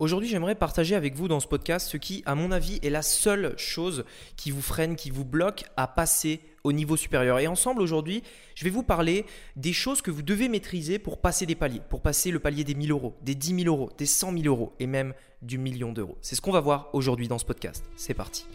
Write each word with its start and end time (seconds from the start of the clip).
Aujourd'hui, 0.00 0.28
j'aimerais 0.28 0.54
partager 0.54 0.94
avec 0.94 1.16
vous 1.16 1.26
dans 1.26 1.40
ce 1.40 1.48
podcast 1.48 1.88
ce 1.88 1.96
qui, 1.96 2.22
à 2.24 2.36
mon 2.36 2.52
avis, 2.52 2.78
est 2.84 2.90
la 2.90 3.02
seule 3.02 3.58
chose 3.58 4.04
qui 4.36 4.52
vous 4.52 4.62
freine, 4.62 4.94
qui 4.94 5.10
vous 5.10 5.24
bloque 5.24 5.64
à 5.76 5.88
passer 5.88 6.40
au 6.62 6.70
niveau 6.70 6.96
supérieur. 6.96 7.40
Et 7.40 7.48
ensemble, 7.48 7.82
aujourd'hui, 7.82 8.22
je 8.54 8.62
vais 8.62 8.70
vous 8.70 8.84
parler 8.84 9.26
des 9.56 9.72
choses 9.72 10.00
que 10.00 10.12
vous 10.12 10.22
devez 10.22 10.48
maîtriser 10.48 11.00
pour 11.00 11.20
passer 11.20 11.46
des 11.46 11.56
paliers, 11.56 11.80
pour 11.90 12.00
passer 12.00 12.30
le 12.30 12.38
palier 12.38 12.62
des 12.62 12.76
1000 12.76 12.92
euros, 12.92 13.16
des 13.22 13.34
10 13.34 13.64
000 13.64 13.74
euros, 13.74 13.90
des 13.98 14.06
100 14.06 14.34
000 14.34 14.44
euros 14.44 14.72
et 14.78 14.86
même 14.86 15.14
du 15.42 15.58
million 15.58 15.92
d'euros. 15.92 16.16
C'est 16.20 16.36
ce 16.36 16.40
qu'on 16.40 16.52
va 16.52 16.60
voir 16.60 16.90
aujourd'hui 16.92 17.26
dans 17.26 17.38
ce 17.38 17.44
podcast. 17.44 17.84
C'est 17.96 18.14
parti. 18.14 18.46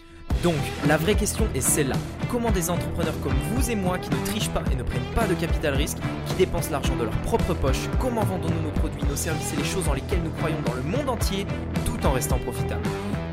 Donc, 0.44 0.56
la 0.88 0.98
vraie 0.98 1.16
question 1.16 1.48
est 1.56 1.62
celle-là. 1.62 1.96
Comment 2.30 2.52
des 2.52 2.70
entrepreneurs 2.70 3.20
comme 3.22 3.34
vous 3.52 3.72
et 3.72 3.76
moi 3.76 3.98
qui 3.98 4.10
ne 4.10 4.26
trichent 4.26 4.50
pas 4.50 4.64
et 4.72 4.76
ne 4.76 4.84
prennent 4.84 5.14
pas 5.16 5.26
de 5.28 5.34
capital 5.36 5.74
risque, 5.76 6.00
qui 6.28 6.34
dépensent 6.36 6.70
l'argent 6.72 6.96
de 6.98 7.04
leur 7.04 7.18
propre 7.22 7.54
poche, 7.54 7.88
comment 8.00 8.24
vendons-nous 8.24 8.62
nos 8.62 8.72
produits, 8.72 9.04
nos 9.04 9.16
services 9.16 9.54
et 9.54 9.58
les 9.58 9.64
choses 9.64 9.86
dans 9.86 9.94
lesquelles 9.94 10.22
nous 10.22 10.32
croyons 10.32 10.62
dans 10.66 10.74
le 10.74 10.84
monde 10.84 11.10
entier 11.10 11.46
tout 11.86 12.06
en 12.06 12.12
restant 12.12 12.40
profitables? 12.40 12.84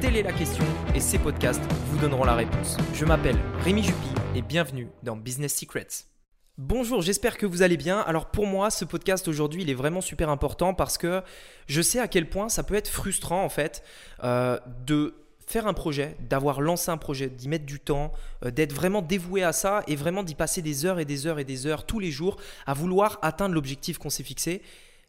Telle 0.01 0.17
est 0.17 0.23
la 0.23 0.33
question 0.33 0.65
et 0.95 1.01
ces 1.01 1.19
podcasts 1.19 1.63
vous 1.87 1.99
donneront 1.99 2.25
la 2.25 2.35
réponse. 2.35 2.77
Je 2.95 3.05
m'appelle 3.05 3.37
Rémi 3.65 3.83
Jupy 3.83 4.09
et 4.35 4.43
bienvenue 4.43 4.89
dans 5.03 5.17
Business 5.17 5.55
Secrets. 5.55 6.07
Bonjour, 6.57 7.01
j'espère 7.01 7.39
que 7.39 7.47
vous 7.47 7.63
allez 7.63 7.77
bien. 7.77 8.01
Alors 8.01 8.27
pour 8.27 8.47
moi, 8.47 8.71
ce 8.71 8.85
podcast 8.85 9.29
aujourd'hui, 9.29 9.63
il 9.63 9.71
est 9.71 9.75
vraiment 9.75 10.01
super 10.01 10.29
important 10.29 10.75
parce 10.75 10.99
que 10.99 11.23
je 11.67 11.81
sais 11.81 11.99
à 11.99 12.07
quel 12.07 12.29
point 12.29 12.49
ça 12.49 12.63
peut 12.63 12.75
être 12.75 12.89
frustrant 12.89 13.43
en 13.43 13.49
fait 13.49 13.83
euh, 14.25 14.59
de 14.87 15.15
faire 15.51 15.67
un 15.67 15.75
projet, 15.75 16.17
d'avoir 16.21 16.61
lancé 16.61 16.91
un 16.91 16.97
projet, 16.97 17.29
d'y 17.29 17.49
mettre 17.49 17.67
du 17.67 17.81
temps, 17.81 18.13
euh, 18.45 18.53
d'être 18.53 18.73
vraiment 18.73 19.03
dévoué 19.03 19.43
à 19.43 19.53
ça 19.53 19.83
et 19.89 19.97
vraiment 19.97 20.23
d'y 20.23 20.37
passer 20.37 20.63
des 20.63 20.87
heures 20.87 21.01
et 21.01 21.05
des 21.05 21.27
heures 21.27 21.41
et 21.41 21.45
des 21.45 21.67
heures 21.67 21.85
tous 21.85 21.99
les 21.99 22.13
jours 22.13 22.37
à 22.67 22.75
vouloir 22.75 23.19
atteindre 23.23 23.55
l'objectif 23.55 23.99
qu'on 23.99 24.11
s'est 24.11 24.23
fixé, 24.23 24.63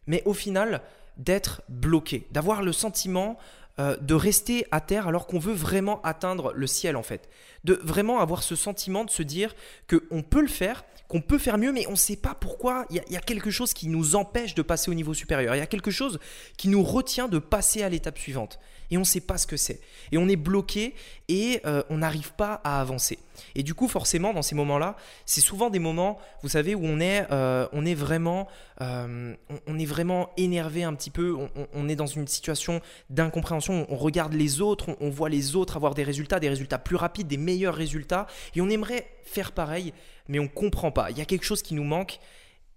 mais 0.08 0.22
au 0.24 0.34
final 0.34 0.82
d'être 1.16 1.62
bloqué, 1.68 2.26
d'avoir 2.32 2.62
le 2.62 2.72
sentiment 2.72 3.38
euh, 3.78 3.96
de 3.98 4.14
rester 4.14 4.66
à 4.72 4.80
terre 4.80 5.06
alors 5.06 5.26
qu'on 5.26 5.38
veut 5.38 5.54
vraiment 5.54 6.02
atteindre 6.02 6.52
le 6.54 6.66
ciel 6.66 6.96
en 6.96 7.02
fait, 7.02 7.28
de 7.62 7.80
vraiment 7.84 8.18
avoir 8.18 8.42
ce 8.42 8.56
sentiment 8.56 9.04
de 9.04 9.10
se 9.10 9.22
dire 9.22 9.54
qu'on 9.88 10.22
peut 10.22 10.42
le 10.42 10.48
faire, 10.48 10.84
qu'on 11.06 11.20
peut 11.20 11.38
faire 11.38 11.56
mieux, 11.56 11.72
mais 11.72 11.86
on 11.86 11.92
ne 11.92 11.96
sait 11.96 12.16
pas 12.16 12.34
pourquoi. 12.34 12.86
Il 12.90 13.00
y, 13.08 13.16
a 13.16 13.20
quelque 13.20 13.50
chose 13.50 13.74
qui 13.74 13.88
nous 13.88 14.16
empêche 14.16 14.54
de 14.54 14.62
passer 14.62 14.90
au 14.90 14.94
niveau 14.94 15.14
supérieur. 15.14 15.54
Il 15.54 15.58
y 15.58 15.62
a 15.62 15.66
quelque 15.66 15.90
chose 15.90 16.18
qui 16.56 16.68
nous 16.68 16.82
retient 16.82 17.28
de 17.28 17.38
passer 17.38 17.82
à 17.82 17.88
l'étape 17.90 18.18
suivante 18.18 18.58
et 18.92 18.98
on 18.98 19.00
ne 19.00 19.06
sait 19.06 19.22
pas 19.22 19.38
ce 19.38 19.46
que 19.46 19.56
c'est. 19.56 19.80
Et 20.12 20.18
on 20.18 20.28
est 20.28 20.36
bloqué 20.36 20.94
et 21.26 21.62
euh, 21.64 21.82
on 21.88 21.98
n'arrive 21.98 22.34
pas 22.34 22.60
à 22.62 22.78
avancer. 22.78 23.18
Et 23.54 23.62
du 23.62 23.72
coup, 23.72 23.88
forcément, 23.88 24.34
dans 24.34 24.42
ces 24.42 24.54
moments-là, 24.54 24.96
c'est 25.24 25.40
souvent 25.40 25.70
des 25.70 25.78
moments, 25.78 26.18
vous 26.42 26.50
savez, 26.50 26.74
où 26.74 26.84
on 26.84 27.00
est, 27.00 27.26
euh, 27.32 27.66
on 27.72 27.86
est 27.86 27.94
vraiment, 27.94 28.48
euh, 28.82 29.34
on, 29.66 29.78
est 29.78 29.86
vraiment 29.86 30.28
énervé 30.36 30.84
un 30.84 30.92
petit 30.92 31.08
peu. 31.08 31.34
On, 31.72 31.88
est 31.88 31.96
dans 31.96 32.06
une 32.06 32.28
situation 32.28 32.82
d'incompréhension. 33.08 33.86
On 33.88 33.96
regarde 33.96 34.34
les 34.34 34.60
autres, 34.60 34.94
on, 35.00 35.08
voit 35.08 35.30
les 35.30 35.56
autres 35.56 35.76
avoir 35.76 35.94
des 35.94 36.04
résultats, 36.04 36.38
des 36.38 36.50
résultats 36.50 36.78
plus 36.78 36.96
rapides, 36.96 37.28
des 37.28 37.38
meilleurs 37.38 37.74
résultats, 37.74 38.26
et 38.54 38.60
on 38.60 38.68
aimerait 38.68 39.08
faire 39.24 39.52
pareil, 39.52 39.94
mais 40.28 40.38
on 40.38 40.48
comprend 40.48 40.92
pas. 40.92 41.10
Il 41.10 41.16
y 41.16 41.22
a 41.22 41.24
quelque 41.24 41.46
chose 41.46 41.62
qui 41.62 41.72
nous 41.72 41.84
manque 41.84 42.18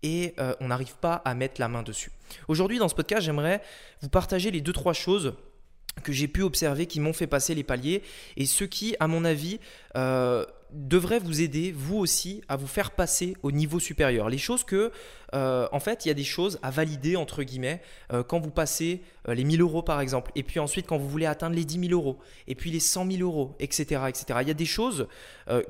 et 0.01 0.33
on 0.61 0.67
n'arrive 0.67 0.95
pas 0.97 1.15
à 1.25 1.33
mettre 1.33 1.59
la 1.59 1.67
main 1.67 1.83
dessus. 1.83 2.11
Aujourd'hui, 2.47 2.77
dans 2.77 2.87
ce 2.87 2.95
podcast, 2.95 3.23
j'aimerais 3.23 3.61
vous 4.01 4.09
partager 4.09 4.51
les 4.51 4.61
deux 4.61 4.73
trois 4.73 4.93
choses 4.93 5.33
que 6.03 6.13
j'ai 6.13 6.27
pu 6.27 6.41
observer 6.41 6.85
qui 6.85 6.99
m'ont 6.99 7.13
fait 7.13 7.27
passer 7.27 7.55
les 7.55 7.63
paliers 7.63 8.03
et 8.37 8.45
ce 8.45 8.63
qui, 8.63 8.95
à 8.99 9.07
mon 9.07 9.25
avis, 9.25 9.59
euh, 9.95 10.45
devrait 10.71 11.19
vous 11.19 11.41
aider, 11.41 11.71
vous 11.71 11.97
aussi, 11.97 12.41
à 12.49 12.57
vous 12.57 12.67
faire 12.67 12.91
passer 12.91 13.35
au 13.43 13.51
niveau 13.51 13.79
supérieur. 13.79 14.29
Les 14.29 14.37
choses 14.37 14.63
que, 14.63 14.91
euh, 15.33 15.67
en 15.71 15.79
fait, 15.79 16.03
il 16.03 16.09
y 16.09 16.11
a 16.11 16.15
des 16.15 16.25
choses 16.25 16.59
à 16.63 16.69
valider, 16.69 17.15
entre 17.15 17.43
guillemets, 17.43 17.81
euh, 18.11 18.23
quand 18.23 18.39
vous 18.39 18.51
passez 18.51 19.01
les 19.27 19.43
1000 19.43 19.61
euros, 19.61 19.83
par 19.83 20.01
exemple, 20.01 20.31
et 20.35 20.43
puis 20.43 20.59
ensuite 20.59 20.85
quand 20.85 20.97
vous 20.97 21.09
voulez 21.09 21.25
atteindre 21.25 21.55
les 21.55 21.65
10 21.65 21.87
000 21.87 21.93
euros, 21.93 22.19
et 22.47 22.55
puis 22.55 22.71
les 22.71 22.79
100 22.79 23.09
000 23.09 23.23
euros, 23.23 23.55
etc. 23.59 24.01
Il 24.41 24.47
y 24.47 24.51
a 24.51 24.55
des 24.55 24.65
choses 24.65 25.07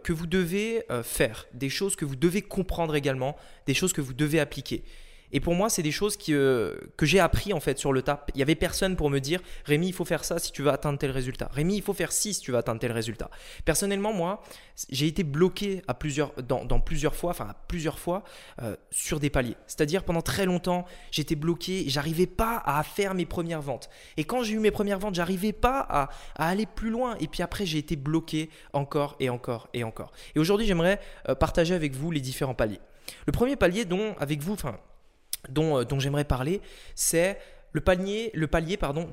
que 0.04 0.12
vous 0.12 0.28
devez 0.28 0.84
faire, 1.04 1.48
des 1.54 1.70
choses 1.70 1.96
que 1.96 2.04
vous 2.04 2.18
devez 2.18 2.42
comprendre 2.42 2.96
également, 2.96 3.38
des 3.66 3.74
choses 3.74 3.94
que 3.94 4.02
vous 4.02 4.14
devez 4.14 4.40
appliquer. 4.40 4.84
Et 5.32 5.40
pour 5.40 5.56
moi, 5.56 5.70
c'est 5.70 5.82
des 5.82 5.92
choses 5.92 6.18
euh, 6.30 6.76
que 6.98 7.06
j'ai 7.06 7.20
appris 7.20 7.54
en 7.54 7.60
fait 7.60 7.78
sur 7.78 7.94
le 7.94 8.02
tap. 8.02 8.32
Il 8.36 8.40
y 8.40 8.42
avait 8.42 8.56
personne 8.56 8.96
pour 8.96 9.10
me 9.10 9.20
dire 9.20 9.42
Rémi, 9.66 9.88
il 9.88 9.94
faut 9.94 10.06
faire 10.06 10.24
ça 10.24 10.40
si 10.40 10.52
tu 10.52 10.62
veux 10.62 10.70
atteindre 10.70 10.98
tel 10.98 11.12
résultat. 11.12 11.50
Rémi, 11.52 11.76
il 11.76 11.82
faut 11.82 11.94
faire 11.94 12.12
ci 12.12 12.34
si 12.34 12.42
tu 12.42 12.52
veux 12.52 12.58
atteindre 12.58 12.80
tel 12.80 12.92
résultat. 12.92 13.30
Personnellement, 13.66 14.14
moi, 14.14 14.42
j'ai 14.90 15.08
été 15.08 15.24
bloqué 15.24 15.82
à 15.88 15.94
plusieurs, 15.94 16.34
dans, 16.44 16.80
plusieurs 16.80 17.16
fois, 17.16 17.32
enfin 17.32 17.54
plusieurs 17.68 18.00
fois, 18.00 18.24
euh, 18.62 18.76
sur 18.92 19.20
des 19.20 19.30
paliers. 19.30 19.58
C'est-à-dire 19.68 20.04
pendant 20.04 20.22
très 20.22 20.46
longtemps, 20.46 20.86
j'étais 21.12 21.36
bloqué, 21.36 21.86
j'arrivais 21.88 22.28
pas 22.28 22.62
à 22.66 22.84
faire 22.84 23.14
mes 23.14 23.26
premières 23.26 23.62
ventes. 23.62 23.90
Et 24.18 24.24
quand 24.24 24.44
j'ai 24.44 24.54
eu 24.54 24.60
mes 24.60 24.72
premières 24.72 25.00
ventes, 25.00 25.16
j'arrivais 25.16 25.54
pas 25.54 25.80
à, 25.80 26.10
aller 26.36 26.66
plus 26.66 26.90
loin. 26.90 27.16
Et 27.20 27.28
puis 27.28 27.44
après, 27.44 27.66
j'ai 27.66 27.78
été 27.78 27.96
bloqué 27.96 28.50
encore 28.74 29.16
et 29.20 29.30
encore 29.30 29.70
et 29.74 29.84
encore. 29.84 30.12
Et 30.36 30.40
aujourd'hui, 30.40 30.68
j'aimerais 30.68 31.00
euh, 31.30 31.36
partager 31.36 31.74
avec 31.74 31.96
vous 31.96 32.12
les 32.12 32.22
différents 32.22 32.56
paliers. 32.56 32.80
Le 33.26 33.32
premier 33.32 33.56
palier 33.56 33.86
dont, 33.86 34.16
avec 34.20 34.42
vous, 34.42 34.54
enfin, 34.54 34.78
euh, 35.58 35.84
dont, 35.84 36.00
j'aimerais 36.00 36.26
parler, 36.26 36.62
c'est 36.96 37.40
le 37.72 37.82
palier, 37.82 38.32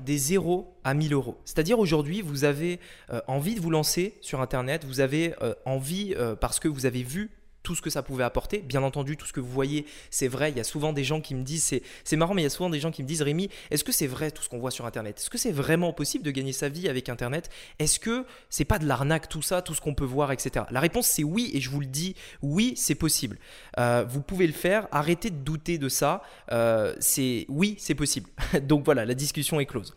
des 0.05 0.17
0 0.17 0.73
à 0.83 0.93
1000 0.93 1.13
euros. 1.13 1.37
C'est-à-dire 1.43 1.79
aujourd'hui, 1.79 2.21
vous 2.21 2.45
avez 2.45 2.79
euh, 3.11 3.19
envie 3.27 3.55
de 3.55 3.59
vous 3.59 3.69
lancer 3.69 4.15
sur 4.21 4.39
Internet, 4.39 4.85
vous 4.85 5.01
avez 5.01 5.35
euh, 5.41 5.53
envie, 5.65 6.15
parce 6.39 6.59
que 6.59 6.67
vous 6.67 6.85
avez 6.85 7.03
vu 7.03 7.29
tout 7.63 7.75
ce 7.75 7.81
que 7.81 7.89
ça 7.89 8.03
pouvait 8.03 8.23
apporter. 8.23 8.59
Bien 8.59 8.83
entendu, 8.83 9.17
tout 9.17 9.25
ce 9.25 9.33
que 9.33 9.39
vous 9.39 9.51
voyez, 9.51 9.85
c'est 10.09 10.27
vrai. 10.27 10.51
Il 10.51 10.57
y 10.57 10.59
a 10.59 10.63
souvent 10.63 10.93
des 10.93 11.03
gens 11.03 11.21
qui 11.21 11.33
me 11.33 11.43
disent, 11.43 11.79
c'est 12.03 12.15
marrant, 12.15 12.33
mais 12.33 12.41
il 12.41 12.45
y 12.45 12.47
a 12.47 12.51
souvent 12.51 12.69
des 12.69 12.79
gens 12.79 12.91
qui 12.91 13.03
me 13.03 13.07
disent, 13.07 13.21
Rémi, 13.21 13.49
est-ce 13.71 13.83
que 13.83 13.91
c'est 13.91 14.07
vrai 14.07 14.31
tout 14.31 14.43
ce 14.43 14.49
qu'on 14.49 14.59
voit 14.59 14.71
sur 14.71 14.85
Internet? 14.85 15.19
Est-ce 15.19 15.29
que 15.29 15.37
c'est 15.37 15.51
vraiment 15.51 15.93
possible 15.93 16.23
de 16.23 16.31
gagner 16.31 16.53
sa 16.53 16.69
vie 16.69 16.87
avec 16.89 17.09
Internet? 17.09 17.49
Est-ce 17.79 17.99
que 17.99 18.25
c'est 18.49 18.65
pas 18.65 18.79
de 18.79 18.85
l'arnaque 18.85 19.29
tout 19.29 19.41
ça, 19.41 19.61
tout 19.61 19.73
ce 19.73 19.81
qu'on 19.81 19.95
peut 19.95 20.05
voir, 20.05 20.31
etc. 20.31 20.65
La 20.71 20.79
réponse 20.79 21.07
c'est 21.07 21.23
oui, 21.23 21.51
et 21.53 21.61
je 21.61 21.69
vous 21.69 21.79
le 21.79 21.85
dis, 21.85 22.15
oui, 22.41 22.73
c'est 22.75 22.95
possible. 22.95 23.37
Euh, 23.79 24.05
vous 24.07 24.21
pouvez 24.21 24.47
le 24.47 24.53
faire. 24.53 24.87
Arrêtez 24.91 25.29
de 25.29 25.37
douter 25.37 25.77
de 25.77 25.89
ça. 25.89 26.21
Euh, 26.51 26.93
c'est 26.99 27.45
oui, 27.49 27.75
c'est 27.79 27.95
possible. 27.95 28.29
Donc 28.63 28.85
voilà, 28.85 29.05
la 29.05 29.13
discussion 29.13 29.59
est 29.59 29.65
close. 29.65 29.93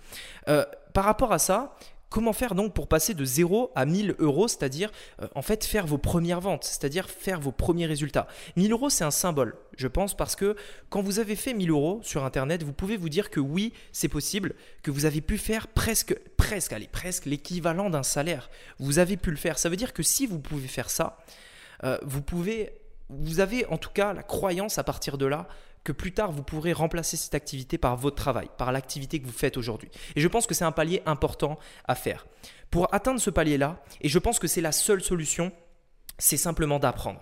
Euh, 0.48 0.64
par 0.92 1.04
rapport 1.04 1.32
à 1.32 1.38
ça, 1.38 1.76
Comment 2.08 2.32
faire 2.32 2.54
donc 2.54 2.72
pour 2.72 2.86
passer 2.86 3.14
de 3.14 3.24
0 3.24 3.72
à 3.74 3.84
1000 3.84 4.14
euros, 4.20 4.46
c'est-à-dire 4.46 4.92
euh, 5.20 5.26
en 5.34 5.42
fait 5.42 5.64
faire 5.64 5.86
vos 5.86 5.98
premières 5.98 6.40
ventes, 6.40 6.62
c'est-à-dire 6.62 7.10
faire 7.10 7.40
vos 7.40 7.50
premiers 7.50 7.86
résultats 7.86 8.28
1000 8.56 8.70
euros, 8.70 8.90
c'est 8.90 9.02
un 9.02 9.10
symbole, 9.10 9.56
je 9.76 9.88
pense, 9.88 10.16
parce 10.16 10.36
que 10.36 10.54
quand 10.88 11.02
vous 11.02 11.18
avez 11.18 11.34
fait 11.34 11.52
1000 11.52 11.70
euros 11.70 12.00
sur 12.04 12.24
Internet, 12.24 12.62
vous 12.62 12.72
pouvez 12.72 12.96
vous 12.96 13.08
dire 13.08 13.28
que 13.28 13.40
oui, 13.40 13.72
c'est 13.90 14.08
possible, 14.08 14.54
que 14.84 14.92
vous 14.92 15.04
avez 15.04 15.20
pu 15.20 15.36
faire 15.36 15.66
presque, 15.66 16.16
presque, 16.36 16.72
allez, 16.72 16.86
presque 16.86 17.26
l'équivalent 17.26 17.90
d'un 17.90 18.04
salaire. 18.04 18.50
Vous 18.78 19.00
avez 19.00 19.16
pu 19.16 19.30
le 19.30 19.36
faire. 19.36 19.58
Ça 19.58 19.68
veut 19.68 19.76
dire 19.76 19.92
que 19.92 20.04
si 20.04 20.26
vous 20.26 20.38
pouvez 20.38 20.68
faire 20.68 20.90
ça, 20.90 21.18
euh, 21.82 21.98
vous 22.02 22.22
pouvez, 22.22 22.72
vous 23.08 23.40
avez 23.40 23.66
en 23.66 23.78
tout 23.78 23.90
cas 23.90 24.12
la 24.12 24.22
croyance 24.22 24.78
à 24.78 24.84
partir 24.84 25.18
de 25.18 25.26
là 25.26 25.48
que 25.86 25.92
plus 25.92 26.12
tard 26.12 26.32
vous 26.32 26.42
pourrez 26.42 26.72
remplacer 26.72 27.16
cette 27.16 27.36
activité 27.36 27.78
par 27.78 27.96
votre 27.96 28.16
travail, 28.16 28.48
par 28.58 28.72
l'activité 28.72 29.20
que 29.20 29.26
vous 29.26 29.32
faites 29.32 29.56
aujourd'hui. 29.56 29.88
Et 30.16 30.20
je 30.20 30.26
pense 30.26 30.46
que 30.48 30.52
c'est 30.54 30.64
un 30.64 30.72
palier 30.72 31.00
important 31.06 31.58
à 31.86 31.94
faire. 31.94 32.26
Pour 32.72 32.92
atteindre 32.92 33.20
ce 33.20 33.30
palier-là, 33.30 33.80
et 34.00 34.08
je 34.08 34.18
pense 34.18 34.40
que 34.40 34.48
c'est 34.48 34.60
la 34.60 34.72
seule 34.72 35.00
solution, 35.00 35.52
c'est 36.18 36.36
simplement 36.36 36.78
d'apprendre. 36.78 37.20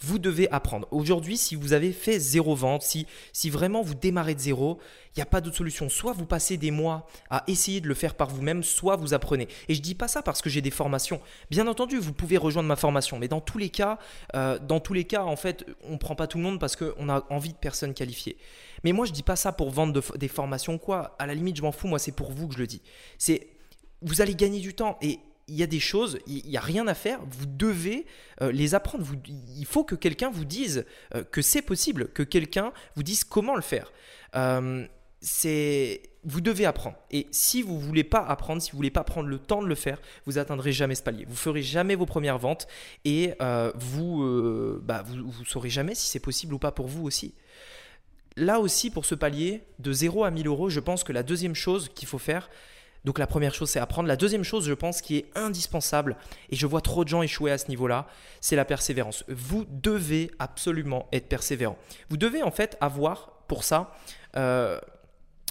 Vous 0.00 0.18
devez 0.18 0.50
apprendre. 0.50 0.86
Aujourd'hui, 0.90 1.36
si 1.36 1.54
vous 1.54 1.72
avez 1.72 1.92
fait 1.92 2.18
zéro 2.18 2.54
vente, 2.54 2.82
si, 2.82 3.06
si 3.32 3.50
vraiment 3.50 3.82
vous 3.82 3.94
démarrez 3.94 4.34
de 4.34 4.40
zéro, 4.40 4.78
il 5.14 5.18
n'y 5.18 5.22
a 5.22 5.26
pas 5.26 5.40
d'autre 5.40 5.56
solution. 5.56 5.88
Soit 5.88 6.12
vous 6.12 6.26
passez 6.26 6.56
des 6.56 6.70
mois 6.70 7.06
à 7.30 7.44
essayer 7.46 7.80
de 7.80 7.88
le 7.88 7.94
faire 7.94 8.14
par 8.14 8.28
vous-même, 8.28 8.62
soit 8.62 8.96
vous 8.96 9.14
apprenez. 9.14 9.48
Et 9.68 9.74
je 9.74 9.80
ne 9.80 9.84
dis 9.84 9.94
pas 9.94 10.08
ça 10.08 10.22
parce 10.22 10.42
que 10.42 10.50
j'ai 10.50 10.60
des 10.60 10.70
formations. 10.70 11.20
Bien 11.50 11.66
entendu, 11.66 11.98
vous 11.98 12.12
pouvez 12.12 12.36
rejoindre 12.36 12.68
ma 12.68 12.76
formation, 12.76 13.18
mais 13.18 13.28
dans 13.28 13.40
tous 13.40 13.58
les 13.58 13.70
cas, 13.70 13.98
euh, 14.34 14.58
dans 14.58 14.80
tous 14.80 14.92
les 14.92 15.04
cas, 15.04 15.24
en 15.24 15.36
fait, 15.36 15.64
on 15.84 15.98
prend 15.98 16.14
pas 16.14 16.26
tout 16.26 16.38
le 16.38 16.44
monde 16.44 16.60
parce 16.60 16.76
qu'on 16.76 17.08
a 17.08 17.24
envie 17.30 17.52
de 17.52 17.58
personnes 17.58 17.94
qualifiées. 17.94 18.36
Mais 18.84 18.92
moi, 18.92 19.06
je 19.06 19.10
ne 19.10 19.16
dis 19.16 19.22
pas 19.22 19.36
ça 19.36 19.52
pour 19.52 19.70
vendre 19.70 20.00
des 20.16 20.28
formations 20.28 20.78
quoi. 20.78 21.16
À 21.18 21.26
la 21.26 21.34
limite, 21.34 21.56
je 21.56 21.62
m'en 21.62 21.72
fous. 21.72 21.88
Moi, 21.88 21.98
c'est 21.98 22.12
pour 22.12 22.30
vous 22.32 22.48
que 22.48 22.54
je 22.54 22.58
le 22.58 22.66
dis. 22.66 22.82
C'est 23.18 23.48
vous 24.02 24.20
allez 24.20 24.34
gagner 24.34 24.60
du 24.60 24.74
temps 24.74 24.98
et 25.00 25.18
il 25.48 25.54
y 25.54 25.62
a 25.62 25.66
des 25.66 25.80
choses, 25.80 26.18
il 26.26 26.44
n'y 26.44 26.56
a 26.56 26.60
rien 26.60 26.86
à 26.88 26.94
faire, 26.94 27.20
vous 27.24 27.46
devez 27.46 28.06
euh, 28.42 28.50
les 28.50 28.74
apprendre. 28.74 29.06
Il 29.56 29.66
faut 29.66 29.84
que 29.84 29.94
quelqu'un 29.94 30.30
vous 30.30 30.44
dise 30.44 30.84
euh, 31.14 31.22
que 31.22 31.40
c'est 31.40 31.62
possible, 31.62 32.08
que 32.08 32.22
quelqu'un 32.22 32.72
vous 32.96 33.02
dise 33.02 33.22
comment 33.22 33.54
le 33.54 33.62
faire. 33.62 33.92
Euh, 34.34 34.86
vous 36.24 36.40
devez 36.40 36.66
apprendre. 36.66 36.96
Et 37.10 37.28
si 37.30 37.62
vous 37.62 37.78
voulez 37.78 38.04
pas 38.04 38.20
apprendre, 38.20 38.60
si 38.60 38.72
vous 38.72 38.76
voulez 38.76 38.90
pas 38.90 39.04
prendre 39.04 39.28
le 39.28 39.38
temps 39.38 39.62
de 39.62 39.68
le 39.68 39.74
faire, 39.74 40.00
vous 40.24 40.32
n'atteindrez 40.32 40.72
jamais 40.72 40.94
ce 40.94 41.02
palier. 41.02 41.24
Vous 41.28 41.36
ferez 41.36 41.62
jamais 41.62 41.94
vos 41.94 42.06
premières 42.06 42.38
ventes 42.38 42.66
et 43.04 43.32
vous, 43.74 44.78
bah, 44.82 45.04
vous 45.04 45.44
saurez 45.44 45.70
jamais 45.70 45.94
si 45.94 46.06
c'est 46.06 46.20
possible 46.20 46.54
ou 46.54 46.58
pas 46.58 46.70
pour 46.70 46.86
vous 46.86 47.04
aussi. 47.04 47.34
Là 48.36 48.60
aussi, 48.60 48.90
pour 48.90 49.04
ce 49.04 49.14
palier, 49.14 49.62
de 49.78 49.92
0 49.92 50.24
à 50.24 50.30
1000 50.30 50.46
euros, 50.46 50.68
je 50.68 50.80
pense 50.80 51.02
que 51.02 51.12
la 51.12 51.22
deuxième 51.22 51.54
chose 51.54 51.88
qu'il 51.94 52.06
faut 52.06 52.18
faire, 52.18 52.50
donc 53.06 53.20
la 53.20 53.28
première 53.28 53.54
chose, 53.54 53.70
c'est 53.70 53.78
apprendre. 53.78 54.08
La 54.08 54.16
deuxième 54.16 54.42
chose, 54.42 54.66
je 54.66 54.74
pense, 54.74 55.00
qui 55.00 55.16
est 55.16 55.26
indispensable, 55.36 56.16
et 56.50 56.56
je 56.56 56.66
vois 56.66 56.80
trop 56.80 57.04
de 57.04 57.08
gens 57.08 57.22
échouer 57.22 57.52
à 57.52 57.56
ce 57.56 57.68
niveau-là, 57.68 58.08
c'est 58.40 58.56
la 58.56 58.64
persévérance. 58.64 59.24
Vous 59.28 59.64
devez 59.70 60.32
absolument 60.40 61.06
être 61.12 61.28
persévérant. 61.28 61.78
Vous 62.10 62.16
devez 62.16 62.42
en 62.42 62.50
fait 62.50 62.76
avoir 62.80 63.44
pour 63.46 63.62
ça... 63.62 63.94
Euh, 64.36 64.80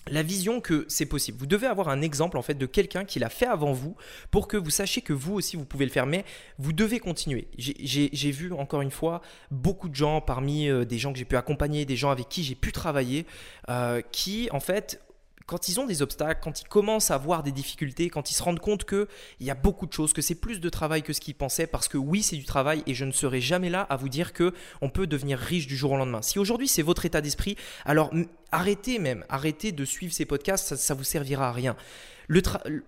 la 0.07 0.21
vision 0.21 0.61
que 0.61 0.85
c'est 0.87 1.07
possible. 1.07 1.37
Vous 1.39 1.47
devez 1.47 1.65
avoir 1.65 1.89
un 1.89 2.01
exemple 2.01 2.37
en 2.37 2.43
fait 2.43 2.53
de 2.53 2.67
quelqu'un 2.67 3.05
qui 3.05 3.17
l'a 3.17 3.29
fait 3.29 3.47
avant 3.47 3.73
vous 3.73 3.95
pour 4.29 4.47
que 4.47 4.55
vous 4.55 4.69
sachiez 4.69 5.01
que 5.01 5.13
vous 5.13 5.33
aussi 5.33 5.57
vous 5.57 5.65
pouvez 5.65 5.85
le 5.85 5.91
faire. 5.91 6.05
Mais 6.05 6.25
vous 6.59 6.73
devez 6.73 6.99
continuer. 6.99 7.47
J'ai 7.57 8.31
vu 8.31 8.53
encore 8.53 8.81
une 8.81 8.91
fois 8.91 9.21
beaucoup 9.49 9.89
de 9.89 9.95
gens 9.95 10.21
parmi 10.21 10.69
euh, 10.69 10.85
des 10.85 10.99
gens 10.99 11.11
que 11.11 11.17
j'ai 11.17 11.25
pu 11.25 11.37
accompagner, 11.37 11.85
des 11.85 11.95
gens 11.95 12.11
avec 12.11 12.29
qui 12.29 12.43
j'ai 12.43 12.53
pu 12.53 12.71
travailler, 12.71 13.25
euh, 13.69 14.01
qui 14.11 14.47
en 14.51 14.59
fait 14.59 15.01
quand 15.45 15.69
ils 15.69 15.79
ont 15.79 15.85
des 15.85 16.01
obstacles, 16.01 16.41
quand 16.43 16.61
ils 16.61 16.67
commencent 16.67 17.11
à 17.11 17.15
avoir 17.15 17.43
des 17.43 17.51
difficultés, 17.51 18.09
quand 18.09 18.31
ils 18.31 18.33
se 18.33 18.41
rendent 18.41 18.59
compte 18.59 18.85
qu'il 18.85 19.07
y 19.41 19.51
a 19.51 19.55
beaucoup 19.55 19.85
de 19.85 19.93
choses, 19.93 20.13
que 20.13 20.21
c'est 20.21 20.35
plus 20.35 20.59
de 20.59 20.69
travail 20.69 21.03
que 21.03 21.13
ce 21.13 21.21
qu'ils 21.21 21.35
pensaient, 21.35 21.67
parce 21.67 21.87
que 21.87 21.97
oui, 21.97 22.23
c'est 22.23 22.35
du 22.35 22.45
travail 22.45 22.83
et 22.87 22.93
je 22.93 23.05
ne 23.05 23.11
serai 23.11 23.41
jamais 23.41 23.69
là 23.69 23.81
à 23.81 23.95
vous 23.95 24.09
dire 24.09 24.33
que 24.33 24.53
on 24.81 24.89
peut 24.89 25.07
devenir 25.07 25.37
riche 25.37 25.67
du 25.67 25.77
jour 25.77 25.91
au 25.91 25.97
lendemain. 25.97 26.21
Si 26.21 26.39
aujourd'hui 26.39 26.67
c'est 26.67 26.81
votre 26.81 27.05
état 27.05 27.21
d'esprit, 27.21 27.55
alors 27.85 28.11
arrêtez 28.55 28.99
même, 28.99 29.25
arrêtez 29.29 29.71
de 29.71 29.85
suivre 29.85 30.13
ces 30.13 30.25
podcasts, 30.25 30.75
ça, 30.75 30.93
ne 30.93 30.97
vous 30.97 31.03
servira 31.03 31.49
à 31.49 31.51
rien. 31.51 31.75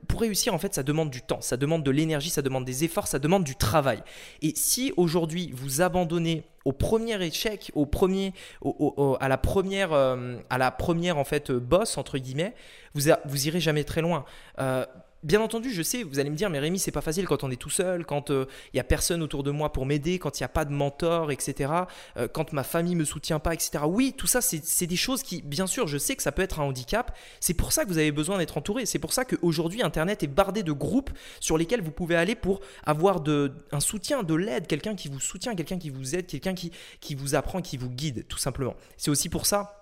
Pour 0.08 0.22
réussir, 0.22 0.54
en 0.54 0.58
fait, 0.58 0.74
ça 0.74 0.82
demande 0.82 1.12
du 1.12 1.22
temps, 1.22 1.42
ça 1.42 1.58
demande 1.58 1.84
de 1.84 1.92
l'énergie, 1.92 2.32
ça 2.32 2.42
demande 2.42 2.66
des 2.66 2.84
efforts, 2.84 3.08
ça 3.08 3.20
demande 3.20 3.44
du 3.44 3.56
travail. 3.56 4.02
Et 4.42 4.54
si 4.56 4.94
aujourd'hui 4.98 5.52
vous 5.54 5.82
abandonnez 5.82 6.44
au 6.66 6.72
premier 6.72 7.22
échec, 7.24 7.72
au 7.76 7.86
premier, 7.86 8.34
à 9.20 9.28
la 9.28 9.38
première, 9.38 9.94
euh, 9.94 10.38
à 10.50 10.58
la 10.58 10.72
première 10.72 11.18
en 11.18 11.24
fait 11.24 11.52
boss 11.52 11.98
entre 11.98 12.18
guillemets, 12.18 12.56
vous, 12.96 13.12
vous 13.26 13.48
irez 13.48 13.60
jamais 13.60 13.84
très 13.84 14.02
loin. 14.02 14.26
Euh, 14.60 14.86
Bien 15.24 15.42
entendu, 15.42 15.74
je 15.74 15.82
sais, 15.82 16.04
vous 16.04 16.20
allez 16.20 16.30
me 16.30 16.36
dire, 16.36 16.50
mais 16.52 16.60
Rémi, 16.60 16.78
c'est 16.78 16.92
pas 16.92 17.02
facile 17.02 17.26
quand 17.26 17.44
on 17.44 17.50
est 17.50 17.56
tout 17.56 17.72
seul, 17.72 18.06
quand 18.06 18.30
il 18.30 18.36
euh, 18.36 18.46
n'y 18.76 18.80
a 18.80 18.84
personne 18.84 19.24
autour 19.24 19.42
de 19.42 19.50
moi 19.50 19.74
pour 19.74 19.88
m'aider, 19.88 20.20
quand 20.20 20.40
il 20.40 20.44
n'y 20.44 20.46
a 20.46 20.50
pas 20.50 20.64
de 20.64 20.72
mentor, 20.72 21.32
etc., 21.32 21.72
euh, 22.18 22.28
quand 22.28 22.54
ma 22.54 22.64
famille 22.64 22.94
me 22.94 23.04
soutient 23.04 23.40
pas, 23.40 23.56
etc. 23.56 23.84
Oui, 23.88 24.14
tout 24.16 24.28
ça, 24.28 24.42
c'est 24.42 24.86
des 24.86 24.96
choses 24.96 25.24
qui, 25.24 25.42
bien 25.42 25.66
sûr, 25.66 25.88
je 25.88 25.98
sais 25.98 26.16
que 26.16 26.22
ça 26.22 26.32
peut 26.32 26.44
être 26.44 26.60
un 26.60 26.66
handicap. 26.66 27.18
C'est 27.40 27.56
pour 27.56 27.72
ça 27.72 27.84
que 27.84 27.90
vous 27.90 27.98
avez 27.98 28.12
besoin 28.12 28.38
d'être 28.38 28.58
entouré. 28.58 28.86
C'est 28.86 29.00
pour 29.00 29.12
ça 29.12 29.26
qu'aujourd'hui, 29.26 29.82
Internet 29.82 30.22
est 30.22 30.28
bardé 30.28 30.62
de 30.62 30.72
groupes 30.72 31.10
sur 31.40 31.58
lesquels 31.58 31.82
vous 31.82 31.92
pouvez 31.92 32.16
aller 32.16 32.36
pour 32.36 32.62
avoir 32.86 33.24
un 33.72 33.80
soutien, 33.80 34.22
de 34.22 34.36
l'aide, 34.36 34.68
quelqu'un 34.68 34.96
qui 34.96 35.08
vous 35.08 35.20
soutient, 35.20 35.56
quelqu'un 35.56 35.80
qui 35.80 35.90
vous 35.90 36.16
aide, 36.16 36.28
quelqu'un 36.28 36.54
qui 36.54 37.16
vous 37.16 37.34
apprend, 37.34 37.62
qui 37.62 37.78
vous 37.78 37.90
guide, 37.90 38.26
tout 38.28 38.38
simplement. 38.38 38.76
C'est 38.98 39.10
aussi 39.10 39.30
pour 39.30 39.48
ça 39.48 39.77